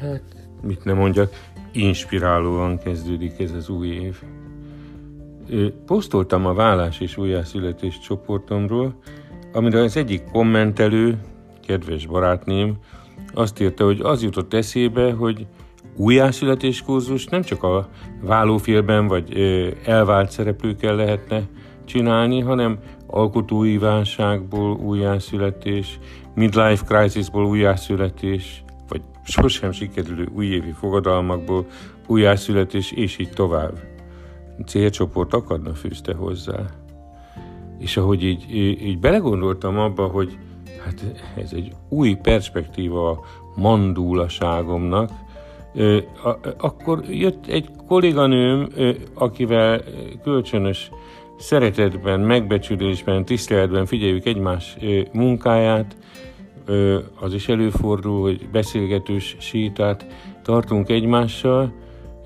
[0.00, 0.22] Hát,
[0.62, 1.32] mit nem mondjak,
[1.72, 4.22] inspirálóan kezdődik ez az új év.
[5.86, 8.98] Posztoltam a vállás és újjászületés csoportomról,
[9.52, 11.18] amire az egyik kommentelő,
[11.66, 12.76] kedves barátném,
[13.34, 15.46] azt írta, hogy az jutott eszébe, hogy
[15.96, 17.88] újjászületés kurzus nem csak a
[18.22, 19.32] vállófélben vagy
[19.84, 21.42] elvált szereplőkkel lehetne
[21.84, 25.98] csinálni, hanem alkotói válságból újjászületés,
[26.34, 31.66] midlife crisisból újjászületés, vagy sosem sikerülő újévi fogadalmakból
[32.06, 33.78] újjászületés, és így tovább.
[34.66, 36.60] Célcsoport akadna fűzte hozzá.
[37.78, 38.54] És ahogy így,
[38.86, 40.38] így belegondoltam abba, hogy
[40.84, 41.04] hát
[41.36, 43.20] ez egy új perspektíva a
[43.56, 45.10] mandúlaságomnak,
[46.58, 48.68] akkor jött egy kolléganőm,
[49.14, 49.82] akivel
[50.22, 50.90] kölcsönös
[51.38, 54.76] szeretetben, megbecsülésben, tiszteletben figyeljük egymás
[55.12, 55.96] munkáját,
[57.20, 60.06] az is előfordul, hogy beszélgetős sétát
[60.42, 61.72] tartunk egymással,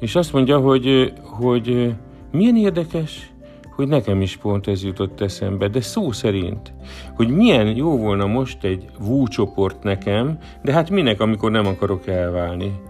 [0.00, 1.94] és azt mondja, hogy, hogy
[2.32, 3.32] milyen érdekes,
[3.74, 6.72] hogy nekem is pont ez jutott eszembe, de szó szerint,
[7.14, 12.80] hogy milyen jó volna most egy vúcsoport nekem, de hát minek, amikor nem akarok elválni.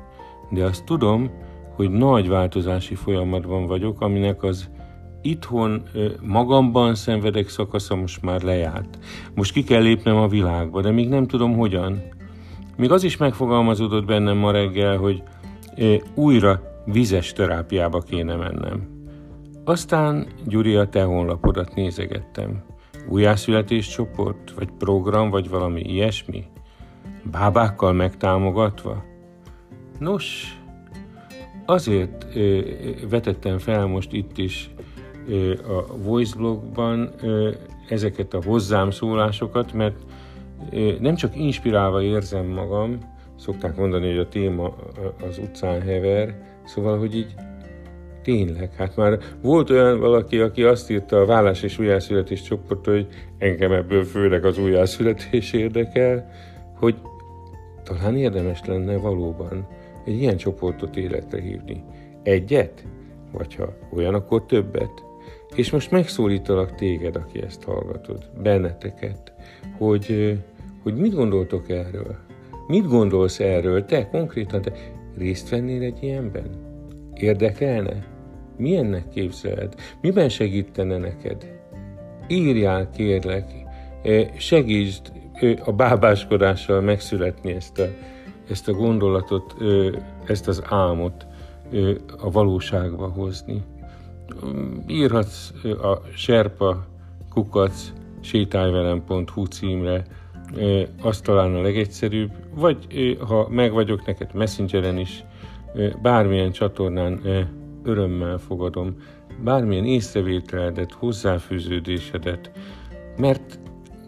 [0.50, 1.30] De azt tudom,
[1.76, 4.70] hogy nagy változási folyamatban vagyok, aminek az
[5.22, 5.82] itthon
[6.22, 8.98] magamban szenvedek szakasza most már lejárt.
[9.34, 12.02] Most ki kell lépnem a világba, de még nem tudom hogyan.
[12.76, 15.22] Még az is megfogalmazódott bennem ma reggel, hogy
[16.14, 18.96] újra vizes terápiába kéne mennem.
[19.64, 22.64] Aztán Gyuri a te honlapodat nézegettem.
[23.08, 26.44] Újjászületés csoport, vagy program, vagy valami ilyesmi?
[27.30, 29.04] Bábákkal megtámogatva?
[29.98, 30.56] Nos,
[31.66, 32.60] azért ö,
[33.10, 34.70] vetettem fel most itt is
[35.68, 37.50] a Voiceblogban ö,
[37.88, 39.96] ezeket a hozzám szólásokat, mert
[41.00, 42.98] nem csak inspirálva érzem magam,
[43.36, 44.74] szokták mondani, hogy a téma
[45.28, 47.34] az utcán hever, szóval, hogy így
[48.22, 53.06] Tényleg, hát már volt olyan valaki, aki azt írta a vállás és újjászületés csoport, hogy
[53.38, 56.30] engem ebből főleg az újjászületés érdekel,
[56.76, 56.94] hogy
[57.84, 59.66] talán érdemes lenne valóban
[60.04, 61.84] egy ilyen csoportot életre hívni.
[62.22, 62.84] Egyet?
[63.32, 65.04] Vagy ha olyan, akkor többet.
[65.54, 69.32] És most megszólítalak téged, aki ezt hallgatod, benneteket,
[69.78, 70.38] hogy,
[70.82, 72.16] hogy mit gondoltok erről?
[72.66, 73.84] Mit gondolsz erről?
[73.84, 74.72] Te konkrétan, te
[75.16, 76.50] részt vennél egy ilyenben?
[77.14, 78.06] Érdekelne?
[78.56, 79.74] Milyennek képzeled?
[80.00, 81.60] Miben segítene neked?
[82.28, 83.44] Írjál, kérlek,
[84.36, 85.12] segítsd
[85.64, 87.86] a bábáskodással megszületni ezt a,
[88.50, 89.54] ezt a gondolatot,
[90.26, 91.26] ezt az álmot
[92.18, 93.62] a valóságba hozni.
[94.86, 96.86] Írhatsz a serpa
[97.30, 100.04] kukac sétálvelem.hu címre,
[101.02, 105.24] azt talán a legegyszerűbb, vagy ha meg vagyok neked Messengeren is,
[106.02, 107.20] bármilyen csatornán
[107.82, 108.96] örömmel fogadom
[109.44, 112.50] bármilyen észrevételedet, hozzáfűződésedet,
[113.16, 113.58] mert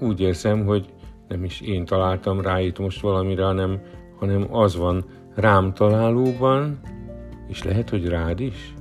[0.00, 0.92] úgy érzem, hogy
[1.28, 3.80] nem is én találtam rá itt most valamire, hanem,
[4.18, 5.04] hanem az van
[5.34, 6.80] rám találóban,
[7.48, 8.74] és lehet, hogy rád is.